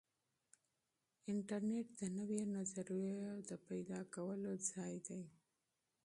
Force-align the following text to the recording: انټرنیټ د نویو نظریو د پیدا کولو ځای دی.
انټرنیټ 1.31 1.87
د 1.99 2.01
نویو 2.17 2.41
نظریو 2.55 3.31
د 3.49 3.51
پیدا 3.67 3.99
کولو 4.13 4.51
ځای 4.71 4.93
دی. 5.07 5.23